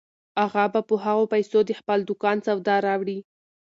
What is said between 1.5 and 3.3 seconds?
د خپل دوکان سودا راوړي.